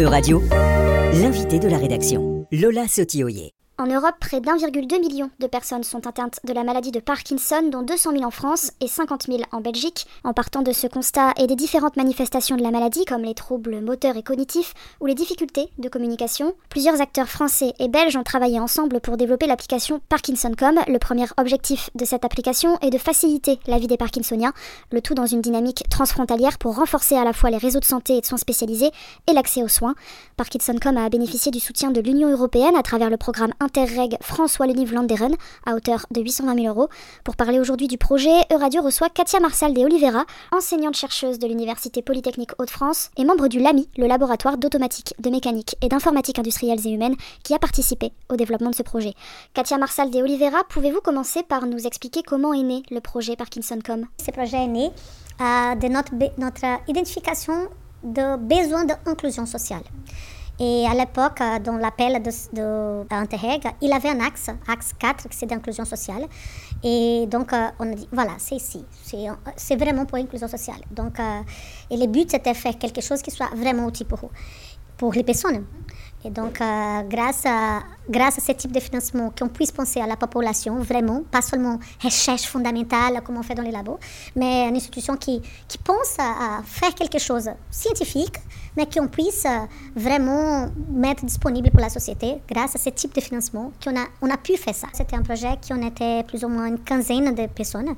[0.00, 0.42] E-Radio,
[1.20, 3.52] l'invité de la rédaction, Lola Sotioyer.
[3.82, 7.82] En Europe, près d'1,2 million de personnes sont atteintes de la maladie de Parkinson, dont
[7.82, 10.06] 200 000 en France et 50 000 en Belgique.
[10.22, 13.80] En partant de ce constat et des différentes manifestations de la maladie, comme les troubles
[13.80, 18.60] moteurs et cognitifs ou les difficultés de communication, plusieurs acteurs français et belges ont travaillé
[18.60, 20.78] ensemble pour développer l'application Parkinson.com.
[20.86, 24.52] Le premier objectif de cette application est de faciliter la vie des Parkinsoniens,
[24.92, 28.16] le tout dans une dynamique transfrontalière pour renforcer à la fois les réseaux de santé
[28.16, 28.92] et de soins spécialisés
[29.28, 29.96] et l'accès aux soins.
[30.36, 34.92] Parkinson.com a bénéficié du soutien de l'Union européenne à travers le programme Interreg François Lenive
[34.92, 36.90] Landeren à hauteur de 820 000 euros.
[37.24, 42.02] Pour parler aujourd'hui du projet, Euradio reçoit Katia Marsal de Oliveira, enseignante chercheuse de l'Université
[42.02, 46.90] Polytechnique Hauts-de-France et membre du LAMI, le laboratoire d'automatique, de mécanique et d'informatique industrielle et
[46.90, 47.14] humaine,
[47.44, 49.14] qui a participé au développement de ce projet.
[49.54, 54.04] Katia Marsal de Oliveira, pouvez-vous commencer par nous expliquer comment est né le projet Parkinson.com?
[54.22, 54.90] Ce projet est né
[55.40, 57.54] euh, de notre, notre identification
[58.04, 59.82] de besoin d'inclusion sociale.
[60.64, 63.04] Et à l'époque, euh, dans l'appel de, de,
[63.80, 66.28] il avait un axe, axe 4, c'est d'inclusion sociale.
[66.84, 68.84] Et donc, euh, on a dit, voilà, c'est ici.
[69.56, 70.80] C'est vraiment pour l'inclusion sociale.
[70.88, 71.40] Donc, euh,
[71.90, 74.30] et le but, c'était faire quelque chose qui soit vraiment utile pour,
[74.96, 75.64] pour les personnes.
[76.24, 80.06] Et donc, euh, grâce, à, grâce à ce type de financement, qu'on puisse penser à
[80.06, 83.98] la population, vraiment, pas seulement recherche fondamentale, comme on fait dans les labos,
[84.36, 88.36] mais une institution qui, qui pense à, faire quelque chose scientifique,
[88.76, 89.46] mais qu'on puisse
[89.94, 94.30] vraiment mettre disponible pour la société grâce à ce type de financement qu'on a, on
[94.30, 94.88] a pu faire ça.
[94.92, 97.94] C'était un projet qui en était plus ou moins une quinzaine de personnes,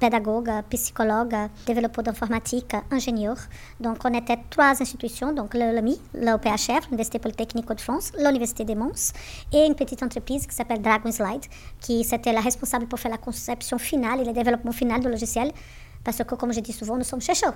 [0.00, 3.38] pédagogues, psychologues, développeurs d'informatique, ingénieurs.
[3.80, 5.74] Donc, on était trois institutions, donc le
[6.14, 9.12] l'OPHF, l'Université Polytechnique de France, l'Université des Mons
[9.52, 11.44] et une petite entreprise qui s'appelle Dragon Slide,
[11.80, 15.52] qui c'était la responsable pour faire la conception finale et le développement final du logiciel,
[16.02, 17.54] parce que, comme je dis souvent, nous sommes chercheurs.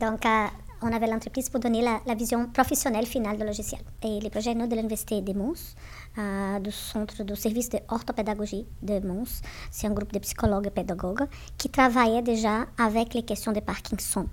[0.00, 0.46] Donc, euh,
[0.82, 3.80] on avait l'entreprise pour donner la, vision professionnelle finale du logiciel.
[4.02, 5.74] Et les projets nous de l'Université de Mons,
[6.18, 11.26] euh, du centre du service d'orthopédagogie de Mons, c'est un groupe de psychologues et pédagogues
[11.56, 14.26] qui travaillaient déjà avec les questions de Parkinson.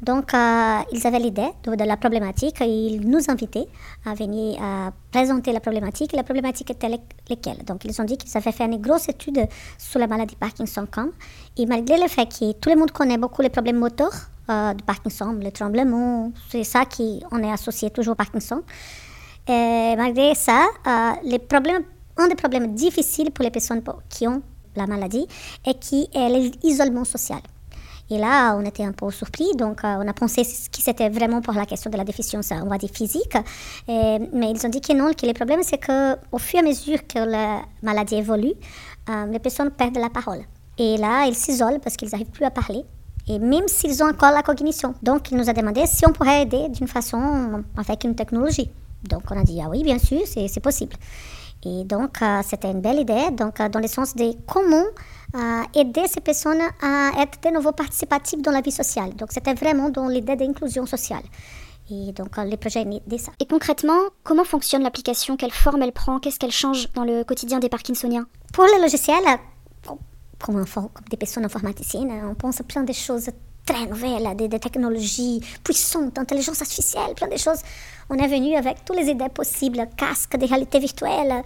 [0.00, 3.68] Donc, euh, ils avaient l'idée de, de, la problématique et ils nous invitaient
[4.06, 6.12] à venir euh, présenter la problématique.
[6.12, 7.64] La problématique était lesquelles?
[7.64, 9.46] Donc, ils ont dit qu'ils avaient fait une grosse étude
[9.76, 10.86] sur la maladie Parkinson.
[11.56, 14.82] Et malgré le fait que tout le monde connaît beaucoup les problèmes moteurs, euh, de
[14.82, 18.62] Parkinson, le tremblement, c'est ça qui on est associé toujours au Parkinson.
[19.46, 21.82] Et malgré ça, euh, les problèmes,
[22.16, 24.42] un des problèmes difficiles pour les personnes qui ont
[24.76, 25.26] la maladie
[25.64, 26.28] est qui est
[26.62, 27.40] l'isolement social.
[28.10, 31.42] Et là, on était un peu surpris, donc euh, on a pensé que c'était vraiment
[31.42, 33.36] pour la question de la déficience, on va dire physique.
[33.86, 37.06] Mais ils ont dit que non, que le problème, c'est qu'au fur et à mesure
[37.06, 38.54] que la maladie évolue,
[39.08, 40.40] euh, les personnes perdent la parole.
[40.76, 42.84] Et là, ils s'isolent parce qu'ils n'arrivent plus à parler
[43.28, 44.94] et même s'ils ont encore la cognition.
[45.02, 48.70] Donc, il nous a demandé si on pourrait aider d'une façon avec une technologie.
[49.04, 50.96] Donc, on a dit, ah oui, bien sûr, c'est possible.
[51.64, 54.84] Et donc, euh, c'était une belle idée, donc, euh, dans le sens de comment
[55.34, 59.14] euh, aider ces personnes à être de nouveau participatives dans la vie sociale.
[59.16, 61.22] Donc, c'était vraiment dans l'idée d'inclusion sociale.
[61.90, 63.32] Et donc, le projet est né ça.
[63.40, 65.36] Et concrètement, comment fonctionne l'application?
[65.36, 66.20] Quelle forme elle prend?
[66.20, 68.26] Qu'est-ce qu'elle change dans le quotidien des Parkinsoniens?
[68.52, 69.22] Pour le logiciel,
[70.38, 73.30] comme, comme des personnes informaticiennes, on pense à plein de choses
[73.64, 77.60] très nouvelles, des, des, technologies puissantes, intelligence artificielle, plein de choses.
[78.08, 81.42] On est venu avec toutes les idées possibles, casques de réalité virtuelle,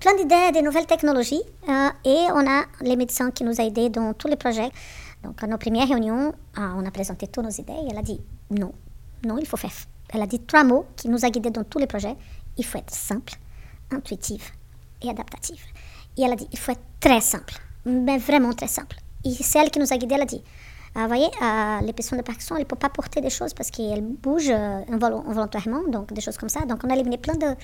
[0.00, 1.42] plein d'idées de nouvelles technologies.
[1.68, 4.70] Euh, et on a les médecins qui nous ont aidés dans tous les projets.
[5.22, 8.02] Donc, à nos premières réunions, euh, on a présenté toutes nos idées et elle a
[8.02, 8.72] dit non,
[9.24, 9.70] non, il faut faire.
[10.12, 12.16] Elle a dit trois mots qui nous ont guidés dans tous les projets.
[12.58, 13.34] Il faut être simple,
[13.92, 14.52] intuitif
[15.00, 15.64] et adaptatif.
[16.16, 17.54] Et elle a dit il faut être très simple
[17.84, 18.96] mais vraiment très simple.
[19.24, 20.42] Et c'est elle qui nous a guidés, elle a dit,
[20.94, 23.70] vous voyez, euh, les personnes de Parkinson, elles ne peuvent pas porter des choses parce
[23.70, 26.60] qu'elles bougent euh, involontairement, donc des choses comme ça.
[26.66, 27.56] Donc on a éliminé plein de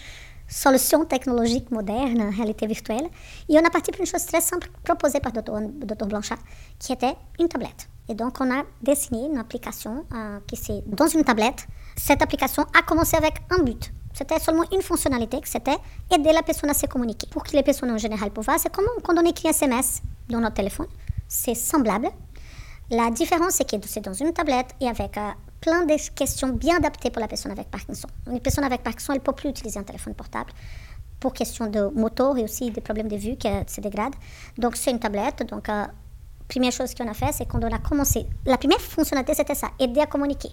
[0.48, 3.06] solutions technologiques modernes, réalité virtuelle.
[3.50, 5.42] Et on a parti pour une chose très simple proposée par le
[5.84, 6.38] docteur Blanchard,
[6.78, 7.88] qui était une tablette.
[8.08, 11.66] Et donc on a dessiné une application euh, qui c'est dans une tablette.
[11.96, 13.92] Cette application a commencé avec un but.
[14.14, 15.76] C'était seulement une fonctionnalité, c'était
[16.12, 17.28] aider la personne à se communiquer.
[17.30, 20.40] Pour que les personnes en général voir, c'est comme quand on écrit un SMS dans
[20.40, 20.86] notre téléphone.
[21.28, 22.08] C'est semblable.
[22.90, 26.76] La différence, c'est que c'est dans une tablette et avec euh, plein de questions bien
[26.76, 28.08] adaptées pour la personne avec Parkinson.
[28.26, 30.50] Une personne avec Parkinson, elle ne peut plus utiliser un téléphone portable
[31.20, 34.14] pour question de moto et aussi des problèmes de vue qui se dégradent.
[34.56, 35.46] Donc, c'est une tablette.
[35.48, 35.84] Donc, euh,
[36.48, 38.26] première chose qu'on a fait, c'est qu'on a commencé.
[38.46, 40.50] La première fonctionnalité, c'était ça, aider à communiquer.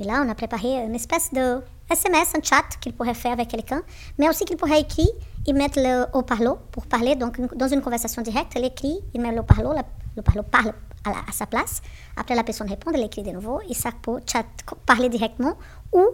[0.00, 1.60] Et là, on a préparé une espèce de
[1.90, 3.82] SMS, un chat qu'il pourrait faire avec quelqu'un,
[4.18, 5.08] mais aussi qu'il pourrait écrire
[5.46, 7.14] et mettre le haut-parleur pour parler.
[7.14, 10.72] Donc, dans une conversation directe, il écrit, il met le haut-parleur, le haut-parleur parle
[11.04, 11.82] à, sa place.
[12.16, 14.44] Après, la personne répond, elle écrit de nouveau et ça peut chat,
[14.84, 15.54] parler directement
[15.92, 16.04] ou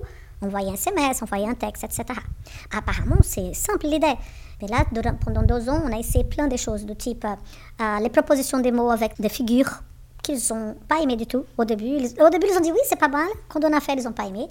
[0.42, 2.04] envoyer un SMS, envoyer un texte, etc.
[2.76, 4.14] Apparemment, c'est simple l'idée.
[4.60, 4.84] Mais là,
[5.24, 8.72] pendant deux ans, on a essayé plein de choses, de type euh, les propositions des
[8.72, 9.82] mots avec des figures
[10.22, 11.96] qu'ils n'ont pas aimé du tout au début.
[11.96, 13.28] au début, ils ont dit oui, c'est pas mal.
[13.48, 14.46] Quand on a fait, ils n'ont pas aimé.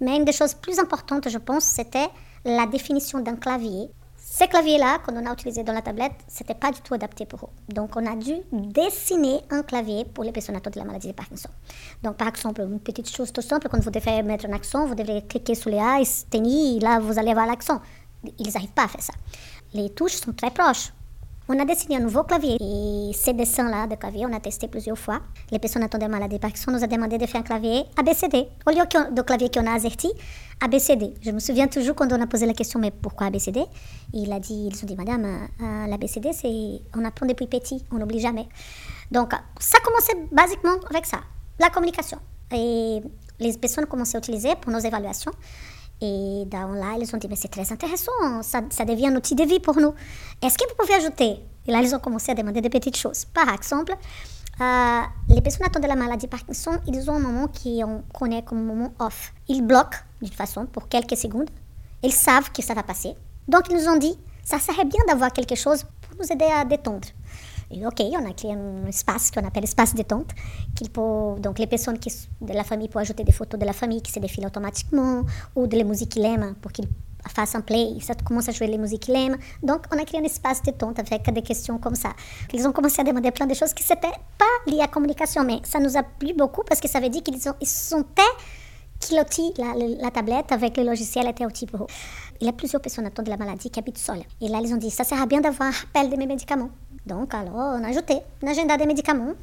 [0.00, 2.08] Mais une des choses plus importantes, je pense, c'était
[2.44, 3.90] la définition d'un clavier.
[4.16, 7.72] Ces claviers-là, qu'on a utilisé dans la tablette, c'était pas du tout adapté pour eux.
[7.72, 11.12] Donc, on a dû dessiner un clavier pour les personnes atteintes de la maladie de
[11.12, 11.48] Parkinson.
[12.02, 14.94] Donc, par exemple, une petite chose tout simple, quand vous devez mettre un accent, vous
[14.94, 17.80] devez cliquer sur les A et tenir, là, vous allez avoir l'accent.
[18.38, 19.14] Ils n'arrivent pas à faire ça.
[19.72, 20.92] Les touches sont très proches.
[21.48, 24.98] On a dessiné un nouveau clavier et ces dessins-là de clavier, on a testé plusieurs
[24.98, 25.20] fois.
[25.52, 28.48] Les personnes de maladie Parkinson nous ont demandé de faire un clavier ABCD.
[28.66, 28.82] Au lieu
[29.12, 30.10] de clavier qu'on a azerti,
[30.60, 31.14] ABCD.
[31.22, 33.60] Je me souviens toujours quand on a posé la question, mais pourquoi ABCD
[34.12, 37.98] Il a dit, ils ont dit, madame, euh, l'ABCD, c'est, on apprend depuis petit, on
[37.98, 38.48] n'oublie jamais.
[39.12, 41.20] Donc, ça commençait basiquement avec ça,
[41.60, 42.18] la communication.
[42.50, 43.00] Et
[43.38, 45.32] les personnes commençaient à utiliser pour nos évaluations.
[46.00, 48.12] Et dans là, ils ont dit, mais c'est très intéressant,
[48.42, 49.94] ça, devient un outil de vie pour nous.
[50.42, 51.40] Est-ce que vous pouvez ajouter?
[51.66, 53.24] Et là, ils ont commencé à demander des petites choses.
[53.24, 53.94] Par exemple,
[54.60, 58.58] euh, les personnes atteintes de la maladie Parkinson, ils ont un moment qu'on connaît comme
[58.58, 59.32] un moment off.
[59.48, 61.50] Ils bloquent d'une façon pour quelques secondes.
[62.02, 63.14] Ils savent que ça va passer.
[63.48, 66.64] Donc, ils nous ont dit, ça serait bien d'avoir quelque chose pour nous aider à
[66.64, 67.08] détendre.
[67.70, 70.30] OK, on a créé un espace qu'on appelle espace détente.
[70.74, 73.72] Qu'il peut, donc les personnes qui, de la famille peuvent ajouter des photos de la
[73.72, 75.22] famille qui se défilent automatiquement
[75.54, 76.88] ou de la musique qu'ils aiment pour qu'ils
[77.28, 79.36] fassent un play, ça commence à jouer les musiques qu'ils aiment.
[79.62, 82.10] Donc on a créé un espace détente avec des questions comme ça.
[82.52, 85.42] Ils ont commencé à demander plein de choses qui n'étaient pas liées à la communication,
[85.44, 88.04] mais ça nous a plu beaucoup parce que ça veut dire qu'ils ils sont
[89.00, 91.86] qui la, la, tablette avec le logiciel était outil pour eux.
[92.40, 94.22] Il y a plusieurs personnes atteintes de la maladie qui habitent seules.
[94.40, 96.70] Et là, ils ont dit, ça sert à bien d'avoir un rappel de mes médicaments.
[97.06, 99.34] Donc, alors, on a ajouté un agenda des médicaments.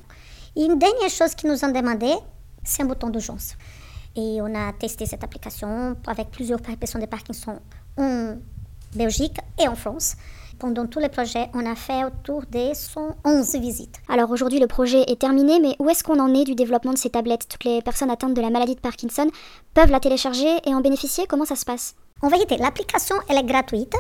[0.56, 2.14] Et une dernière chose qu'ils nous ont demandé,
[2.64, 3.56] c'est un bouton d'urgence.
[4.16, 7.58] Et on a testé cette application avec plusieurs personnes de Parkinson
[7.98, 8.36] en
[8.94, 10.16] Belgique et en France.
[10.60, 13.96] Pendant tous les projets, on a fait autour de 111 visites.
[14.08, 16.98] Alors aujourd'hui, le projet est terminé, mais où est-ce qu'on en est du développement de
[16.98, 17.48] ces tablettes?
[17.50, 19.30] Toutes les personnes atteintes de la maladie de Parkinson
[19.74, 21.26] peuvent la télécharger et en bénéficier?
[21.28, 21.96] Comment ça se passe?
[22.22, 23.96] En vérité, l'application, elle est gratuite.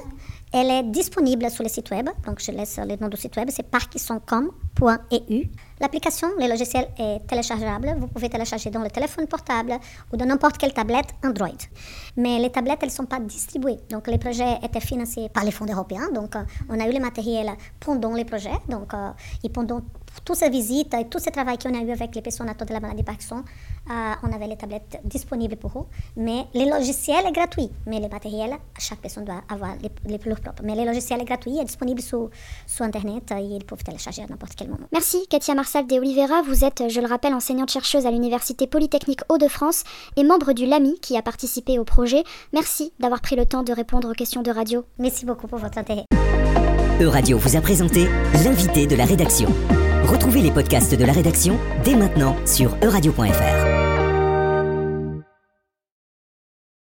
[0.56, 2.08] Elle est disponible sur le site web.
[2.28, 3.50] Donc, je laisse le nom du site web.
[3.52, 5.50] C'est parkinsoncom.eu.
[5.82, 7.96] L'application, le logiciel est téléchargeable.
[8.00, 9.80] Vous pouvez télécharger dans le téléphone portable
[10.12, 11.50] ou dans n'importe quelle tablette Android.
[12.18, 13.80] Mais les tablettes, elles ne sont pas distribuées.
[13.90, 16.12] Donc, les projets étaient financés par les fonds européens.
[16.14, 18.60] Donc, euh, on a eu le matériel pendant les projets.
[18.70, 19.10] Donc, euh,
[19.44, 19.82] et pendant
[20.24, 22.74] toutes ces visites et tout ce travail qu'on a eu avec les personnes atteintes de
[22.74, 23.44] la maladie Parkinson,
[23.90, 25.86] euh, on avait les tablettes disponibles pour eux.
[26.16, 27.70] Mais le logiciel est gratuit.
[27.86, 30.64] Mais le matériel, chaque personne doit avoir les, les plus propres.
[30.64, 32.30] Mais le logiciel est gratuit, est disponible sur,
[32.68, 34.88] sur Internet et ils peuvent télécharger à n'importe quel moment.
[34.92, 36.42] Merci, Katia Marsal de Oliveira.
[36.44, 39.84] Vous êtes, je le rappelle, enseignante-chercheuse à l'Université Polytechnique Hauts-de-France
[40.16, 42.24] et membre du LAMI qui a participé au projet.
[42.54, 44.86] Merci d'avoir pris le temps de répondre aux questions de radio.
[44.98, 46.06] Merci beaucoup pour votre intérêt.
[47.02, 48.08] Euradio vous a présenté
[48.44, 49.50] l'invité de la rédaction.
[50.06, 53.73] Retrouvez les podcasts de la rédaction dès maintenant sur euradio.fr.